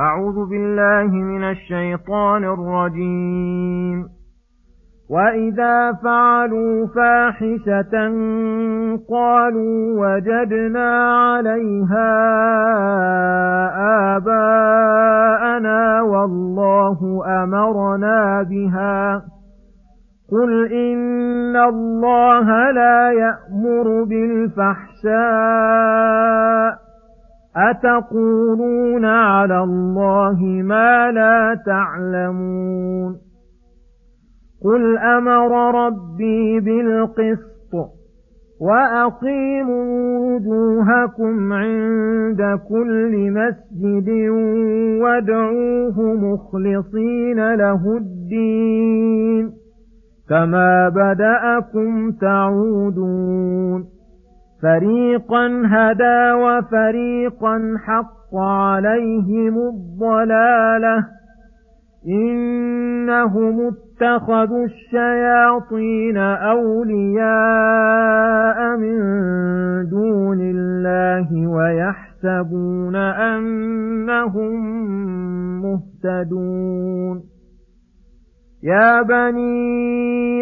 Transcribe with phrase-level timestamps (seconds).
[0.00, 4.08] أعوذ بالله من الشيطان الرجيم.
[5.10, 8.08] وإذا فعلوا فاحشة
[9.10, 12.12] قالوا وجدنا عليها
[14.16, 19.22] آباءنا والله أمرنا بها.
[20.32, 24.90] قل إن الله لا يأمر بالفحشاء.
[27.56, 33.16] أتقولون على الله ما لا تعلمون
[34.64, 37.50] قل أمر ربي بالقسط
[38.60, 44.08] وأقيموا وجوهكم عند كل مسجد
[45.02, 49.52] وادعوه مخلصين له الدين
[50.28, 53.99] كما بدأكم تعودون
[54.62, 61.06] فريقا هدى وفريقا حق عليهم الضلاله
[62.08, 67.26] انهم اتخذوا الشياطين اولياء
[68.76, 68.98] من
[69.88, 74.52] دون الله ويحسبون انهم
[75.62, 77.22] مهتدون
[78.62, 80.19] يا بني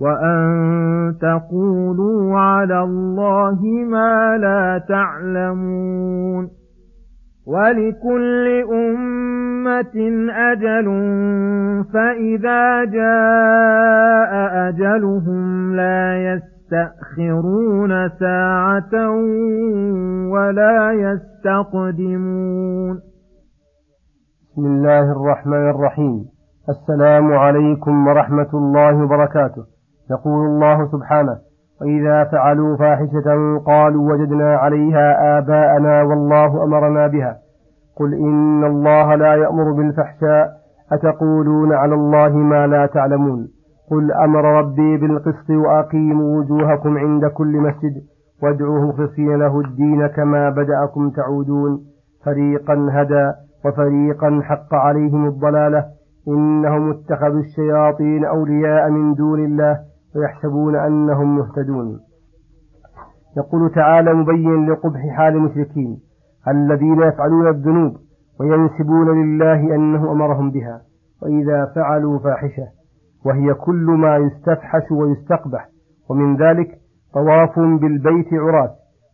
[0.00, 3.60] وأن تقولوا على الله
[3.90, 6.48] ما لا تعلمون
[7.46, 10.86] ولكل أمة أجل
[11.92, 14.32] فإذا جاء
[14.68, 19.10] أجلهم لا يستأخرون ساعة
[20.30, 22.34] ولا يستقدمون
[24.52, 26.24] بسم الله الرحمن الرحيم
[26.68, 29.73] السلام عليكم ورحمة الله وبركاته
[30.10, 31.36] يقول الله سبحانه
[31.80, 37.36] وإذا فعلوا فاحشة قالوا وجدنا عليها آباءنا والله أمرنا بها.
[37.96, 40.50] قل إن الله لا يأمر بالفحشاء
[40.92, 43.48] أتقولون على الله ما لا تعلمون.
[43.90, 47.92] قل أمر ربي بالقسط وأقيموا وجوهكم عند كل مسجد
[48.42, 51.80] وادعوه مخلصين له الدين كما بدأكم تعودون.
[52.24, 53.32] فريقا هدى
[53.64, 55.84] وفريقا حق عليهم الضلالة
[56.28, 59.80] إنهم اتخذوا الشياطين أولياء من دون الله
[60.16, 62.00] ويحسبون أنهم مهتدون.
[63.36, 65.98] يقول تعالى مبين لقبح حال المشركين
[66.48, 67.96] الذين يفعلون الذنوب
[68.40, 70.80] وينسبون لله أنه أمرهم بها
[71.22, 72.66] وإذا فعلوا فاحشة
[73.26, 75.68] وهي كل ما يستفحش ويستقبح
[76.10, 76.68] ومن ذلك
[77.14, 78.70] طواف بالبيت عراة.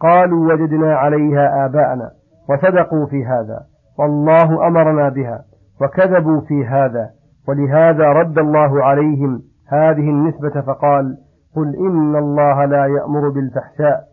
[0.00, 2.10] قالوا وجدنا عليها آباءنا
[2.48, 3.60] وصدقوا في هذا
[3.98, 5.44] والله أمرنا بها
[5.80, 7.10] وكذبوا في هذا
[7.48, 9.42] ولهذا رد الله عليهم
[9.72, 11.16] هذه النسبة فقال
[11.56, 14.04] قل إن الله لا يأمر بالفحشاء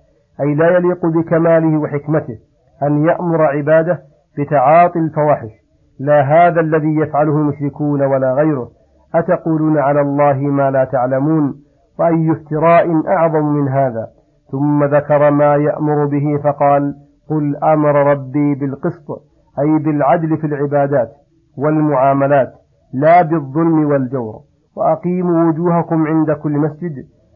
[0.42, 2.38] أي لا يليق بكماله وحكمته
[2.84, 4.00] أن يأمر عباده
[4.38, 5.52] بتعاطي الفواحش
[6.00, 8.70] لا هذا الذي يفعله المشركون ولا غيره.
[9.16, 11.56] أتقولون على الله ما لا تعلمون؟
[12.00, 14.08] وأي افتراء أعظم من هذا؟
[14.52, 16.96] ثم ذكر ما يأمر به فقال
[17.30, 19.10] قل أمر ربي بالقسط
[19.60, 21.10] أي بالعدل في العبادات
[21.58, 22.54] والمعاملات
[22.94, 24.49] لا بالظلم والجور.
[24.78, 26.94] وأقيموا وجوهكم عند كل مسجد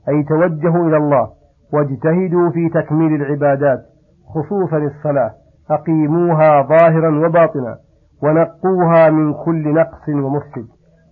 [0.10, 1.30] أي توجهوا إلى الله
[1.74, 3.80] واجتهدوا في تكميل العبادات
[4.36, 5.32] خصوصا الصلاة
[5.72, 7.78] أقيموها ظاهرا وباطنا
[8.24, 10.68] ونقوها من كل نقص ومفسد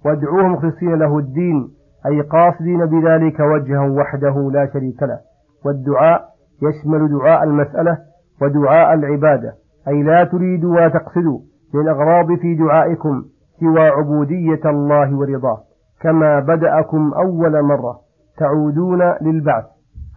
[0.05, 1.69] وادعوه مخلصين له الدين
[2.05, 5.19] أي قاصدين بذلك وجها وحده لا شريك له.
[5.65, 6.25] والدعاء
[6.61, 7.97] يشمل دعاء المسألة
[8.41, 9.53] ودعاء العبادة
[9.87, 11.39] أي لا تريدوا ولا تقصدوا
[11.73, 13.23] من الأغراض في دعائكم
[13.59, 15.57] سوى عبودية الله ورضاه.
[16.01, 17.99] كما بدأكم أول مرة.
[18.37, 19.65] تعودون للبعث.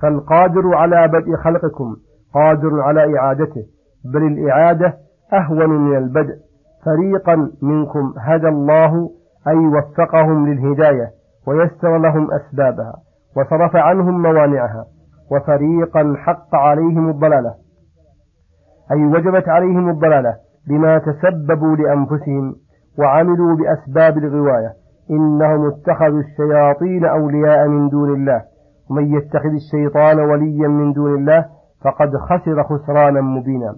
[0.02, 1.96] فالقادر على بدء خلقكم
[2.34, 3.64] قادر على إعادته.
[4.14, 4.94] بل الإعادة
[5.32, 6.34] أهون من البدء.
[6.84, 9.10] فريقا منكم هدى الله
[9.48, 11.10] أي وفقهم للهداية
[11.46, 12.94] ويسر لهم أسبابها
[13.36, 14.84] وصرف عنهم موانعها
[15.32, 17.54] وفريقا حق عليهم الضلالة.
[18.92, 20.34] أي وجبت عليهم الضلالة
[20.68, 22.54] بما تسببوا لأنفسهم
[22.98, 24.83] وعملوا بأسباب الغواية.
[25.10, 28.42] إنهم اتخذوا الشياطين أولياء من دون الله.
[28.90, 31.44] ومن يتخذ الشيطان وليا من دون الله
[31.84, 33.76] فقد خسر خسرانا مبينا.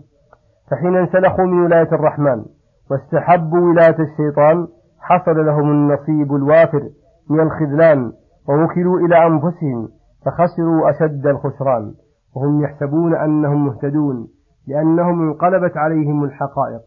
[0.70, 2.44] فحين انسلخوا من ولاية الرحمن
[2.90, 4.66] واستحبوا ولاية الشيطان
[5.00, 6.82] حصل لهم النصيب الوافر
[7.30, 8.12] من الخذلان
[8.48, 9.88] ووكلوا إلى أنفسهم
[10.24, 11.92] فخسروا أشد الخسران.
[12.36, 14.26] وهم يحسبون أنهم مهتدون
[14.68, 16.82] لأنهم انقلبت عليهم الحقائق.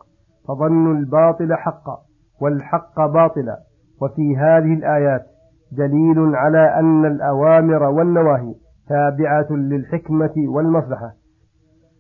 [0.47, 1.97] فظنوا الباطل حقا
[2.41, 3.68] والحق باطلا.
[4.01, 5.25] وفي هذه الآيات
[5.71, 8.55] دليل على أن الأوامر والنواهي
[8.89, 11.11] تابعة للحكمة والمصلحة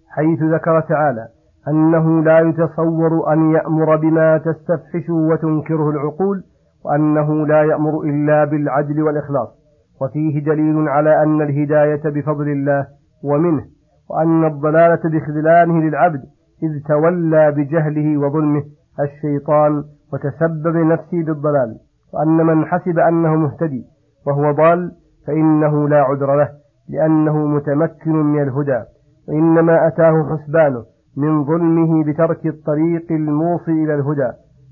[0.09, 1.27] حيث ذكر تعالى
[1.67, 6.43] أنه لا يتصور أن يأمر بما تستفحش وتنكره العقول
[6.85, 9.49] وأنه لا يأمر إلا بالعدل والإخلاص.
[10.01, 12.87] وفيه دليل على أن الهداية بفضل الله
[13.23, 13.65] ومنه
[14.09, 16.21] وأن الضلالة بخذلانه للعبد
[16.63, 18.63] إذ تولى بجهله وظلمه
[18.99, 21.77] الشيطان وتسبب نفسه بالضلال.
[22.13, 23.85] وأن من حسب أنه مهتدي
[24.27, 24.91] وهو ضال
[25.27, 26.49] فإنه لا عذر له
[26.89, 28.83] لأنه متمكن من الهدى
[29.27, 30.83] وإنما أتاه حسبانه
[31.17, 34.31] من ظلمه بترك الطريق الموصي إلى الهدى.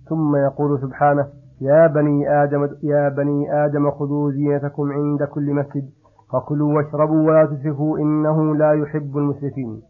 [0.10, 1.28] ثم يقول سبحانه
[1.62, 5.90] يا بني آدم يا بني آدم خذوا زينتكم عند كل مسجد
[6.34, 9.82] فكلوا واشربوا ولا تسرفوا إنه لا يحب المسرفين.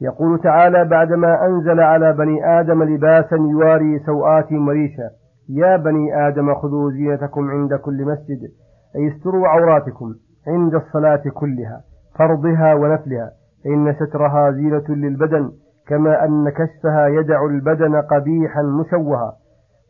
[0.00, 5.10] يقول تعالى بعدما أنزل على بني آدم لباسا يواري سوآتهم وريشا
[5.48, 8.50] يا بني آدم خذوا زينتكم عند كل مسجد
[8.96, 10.14] أي استروا عوراتكم
[10.46, 11.80] عند الصلاة كلها
[12.18, 13.30] فرضها ونفلها
[13.64, 15.50] فإن سترها زينة للبدن
[15.88, 19.32] كما أن كشفها يدع البدن قبيحا مشوها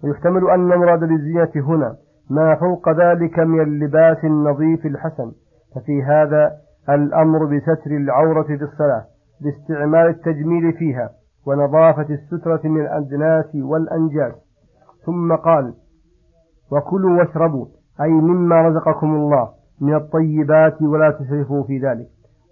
[0.05, 1.97] ويحتمل أن المراد بالزينة هنا
[2.31, 5.33] ما فوق ذلك من اللباس النظيف الحسن.
[5.75, 6.53] ففي هذا
[6.91, 9.05] الأمر بستر العورة في الصلاة
[9.41, 11.11] باستعمال التجميل فيها
[11.47, 14.35] ونظافة السترة من الأدناس والأنجاس.
[15.07, 15.75] ثم قال
[16.73, 17.67] وكلوا واشربوا
[18.01, 19.49] أي مما رزقكم الله
[19.81, 22.07] من الطيبات ولا تسرفوا في ذلك.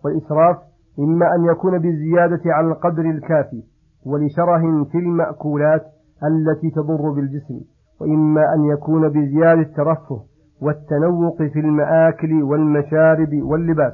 [0.04, 0.56] والإسراف
[0.98, 3.62] إما أن يكون بالزيادة على القدر الكافي
[4.06, 5.82] ولشره في المأكولات
[6.24, 7.60] التي تضر بالجسم
[8.00, 10.20] وإما أن يكون بزيادة الترفه
[10.62, 13.92] والتنوق في المآكل والمشارب واللباس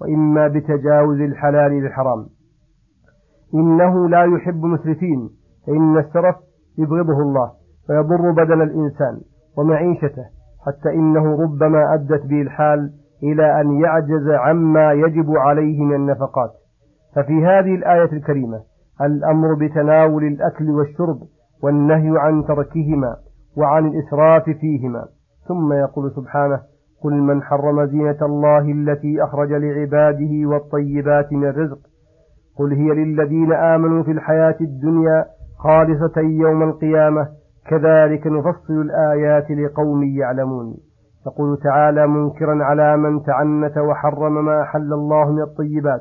[0.00, 2.26] وإما بتجاوز الحلال للحرام.
[3.54, 5.30] إنه لا يحب مسرفين
[5.66, 6.36] فإن السرف
[6.78, 7.50] يبغضه الله.
[7.86, 9.20] فيضر بدن الإنسان
[9.58, 10.24] ومعيشته
[10.66, 12.90] حتى إنه ربما أدت به الحال
[13.22, 16.50] إلى أن يعجز عما يجب عليه من النفقات.
[17.16, 18.60] ففي هذه الآية الكريمة
[19.00, 21.18] الأمر بتناول الأكل والشرب
[21.62, 23.16] والنهي عن تركهما
[23.56, 25.04] وعن الإسراف فيهما.
[25.48, 26.60] ثم يقول سبحانه
[27.04, 31.78] قل من حرم زينة الله التي أخرج لعباده والطيبات من الرزق.
[32.58, 35.24] قل هي للذين آمنوا في الحياة الدنيا
[35.58, 37.28] خالصة يوم القيامة
[37.68, 40.76] كذلك نفصل الآيات لقوم يعلمون.
[41.26, 46.00] يقول تعالى منكرا على من تعنت وحرم ما أحل الله من الطيبات.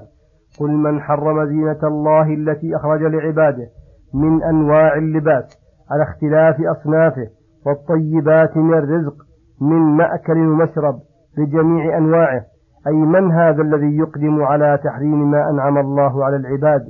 [0.59, 3.67] قل من حرم زينة الله التي أخرج لعباده
[4.13, 7.27] من أنواع اللباس على اختلاف أصنافه
[7.65, 9.15] والطيبات من الرزق
[9.61, 10.95] من مأكل ومشرب
[11.37, 12.41] بجميع أنواعه.
[12.87, 16.81] أي من هذا الذي يقدم على تحريم ما أنعم الله على العباد؟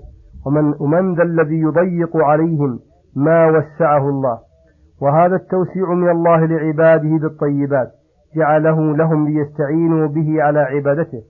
[0.46, 2.80] ومن, ومن ذا الذي يضيق عليهم
[3.16, 4.40] ما وسعه الله؟
[5.02, 7.92] وهذا التوسيع من الله لعباده بالطيبات
[8.36, 11.22] جعله لهم ليستعينوا به على عبادته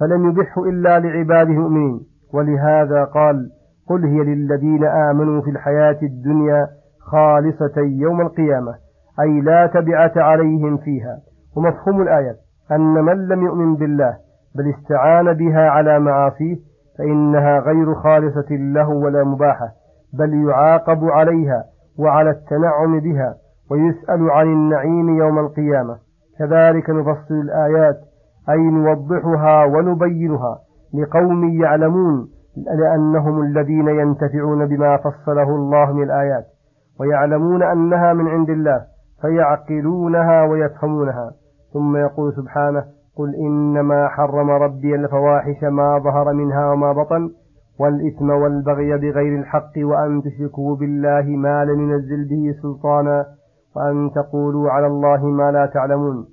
[0.00, 2.00] فلم يبحه إلا لعباده المؤمنين.
[2.34, 3.50] ولهذا قال
[3.88, 6.68] قل هي للذين آمنوا في الحياة الدنيا
[7.00, 8.74] خالصة يوم القيامة
[9.20, 11.18] أي لا تبعة عليهم فيها.
[11.56, 12.36] ومفهوم الآية
[12.72, 14.16] أن من لم يؤمن بالله
[14.54, 16.56] بل استعان بها على معاصيه
[16.98, 19.68] فإنها غير خالصة له ولا مباحة
[20.12, 21.64] بل يعاقب عليها
[21.98, 23.34] وعلى التنعم بها
[23.70, 25.96] ويسأل عن النعيم يوم القيامة.
[26.38, 27.96] كذلك نفصل الآيات
[28.50, 30.58] أي نوضحها ونبينها
[30.94, 32.28] لقوم يعلمون
[32.78, 36.44] لأنهم الذين ينتفعون بما فصله الله من الآيات
[37.00, 38.80] ويعلمون أنها من عند الله
[39.22, 41.30] فيعقلونها ويفهمونها.
[41.72, 42.84] ثم يقول سبحانه
[43.16, 47.30] قل إنما حرم ربي الفواحش ما ظهر منها وما بطن
[47.80, 53.26] والإثم والبغي بغير الحق وأن تشركوا بالله ما لم ينزل به سلطانا
[53.76, 56.26] وأن تقولوا على الله ما لا تعلمون.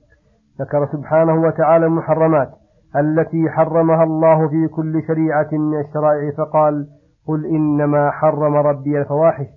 [0.62, 2.50] ذكر سبحانه وتعالى المحرمات
[2.96, 6.88] التي حرمها الله في كل شريعة من الشرائع فقال
[7.27, 9.48] قل إنما حرم ربي الفواحش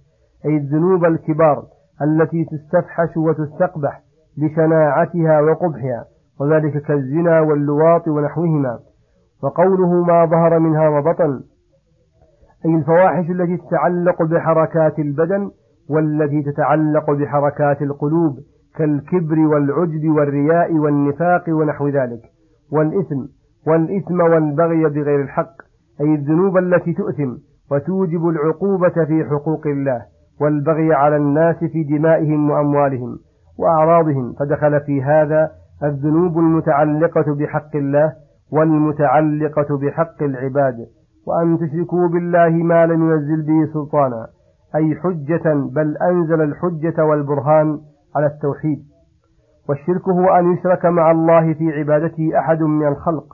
[0.47, 1.63] أي الذنوب الكبار
[2.03, 4.03] التي تستفحش وتستقبح
[4.39, 6.05] لشناعتها وقبحها
[6.41, 8.79] وذلك كالزنا واللواط ونحوهما.
[9.43, 11.41] وقوله ما ظهر منها وبطن
[12.67, 15.51] أي الفواحش التي تتعلق بحركات البدن
[15.91, 18.39] والتي تتعلق بحركات القلوب
[18.77, 22.21] كالكبر والعجب والرياء والنفاق ونحو ذلك.
[22.73, 23.25] والإثم
[23.67, 25.55] والإثم والبغي بغير الحق
[26.01, 27.35] أي الذنوب التي تؤثم
[27.73, 30.03] وتوجب العقوبة في حقوق الله
[30.41, 33.19] والبغي على الناس في دمائهم وأموالهم
[33.59, 34.33] وأعراضهم.
[34.33, 35.51] فدخل في هذا
[35.85, 38.13] الذنوب المتعلقة بحق الله
[38.53, 40.77] والمتعلقة بحق العباد.
[41.27, 44.27] وأن تشركوا بالله ما لم ينزل به سلطانا
[44.75, 47.81] أي حجة بل أنزل الحجة والبرهان
[48.17, 48.79] على التوحيد.
[49.69, 53.25] والشرك هو أن يشرك مع الله في عبادته أحد من الخلق.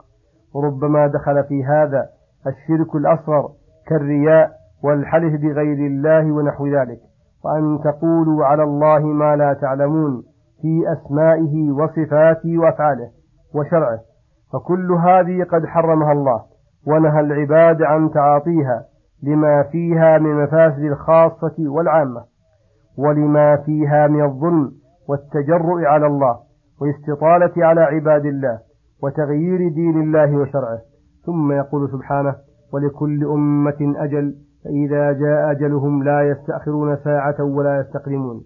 [0.55, 2.05] وربما دخل في هذا
[2.47, 3.49] الشرك الأصغر
[3.87, 4.51] كالرياء
[4.83, 6.99] والحلف بغير الله ونحو ذلك.
[7.45, 10.23] وأن تقولوا على الله ما لا تعلمون
[10.61, 13.09] في أسمائه وصفاته وأفعاله
[13.55, 13.99] وشرعه.
[14.53, 16.56] فكل هذه قد حرمها الله.
[16.87, 18.85] ونهى العباد عن تعاطيها
[19.23, 22.23] لما فيها من مفاسد الخاصة والعامة
[22.97, 24.71] ولما فيها من الظلم
[25.09, 26.37] والتجرؤ على الله
[26.81, 28.59] والاستطالة على عباد الله
[29.03, 30.79] وتغيير دين الله وشرعه.
[31.25, 32.35] ثم يقول سبحانه
[32.73, 38.41] ولكل أمة أجل فإذا جاء أجلهم لا يستأخرون ساعة ولا يستقدمون.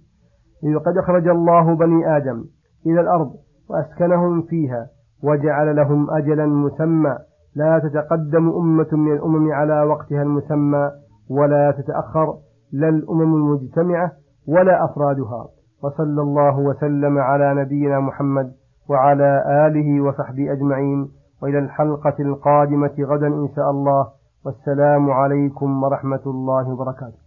[0.63, 2.43] إذ قد أخرج الله بني آدم
[2.85, 3.31] إلى الأرض
[3.69, 4.87] وأسكنهم فيها
[5.23, 7.17] وجعل لهم أجلا مسمى
[7.55, 10.91] لا تتقدم أمة من الأمم على وقتها المسمى
[11.29, 12.37] ولا تتأخر
[12.73, 14.11] لا الأمم المجتمعة
[14.47, 15.47] ولا أفرادها.
[15.83, 18.51] وصلى الله وسلم على نبينا محمد
[18.89, 21.07] وعلى آله وصحبه أجمعين.
[21.43, 24.07] وإلى الحلقة القادمة غدا إن شاء الله.
[24.45, 27.20] والسلام عليكم ورحمة الله وبركاته.